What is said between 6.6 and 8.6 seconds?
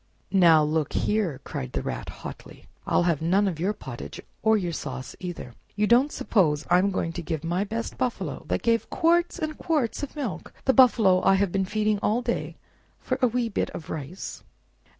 I am going to give my best buffalo,